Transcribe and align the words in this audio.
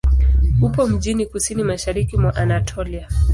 Upo 0.61 0.87
mjini 0.87 1.25
kusini-mashariki 1.25 2.17
mwa 2.17 2.35
Anatolia. 2.35 3.07